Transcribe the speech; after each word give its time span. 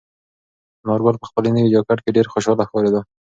انارګل 0.83 1.15
په 1.19 1.25
خپل 1.29 1.43
نوي 1.57 1.69
جاکټ 1.73 1.99
کې 2.03 2.15
ډېر 2.15 2.25
خوشحاله 2.33 2.63
ښکارېده. 2.67 3.01